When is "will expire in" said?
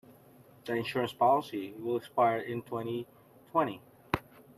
1.73-2.63